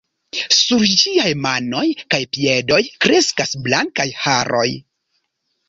[0.59, 1.83] Sur ĝiaj manoj
[2.15, 4.67] kaj piedoj kreskas blankaj haroj.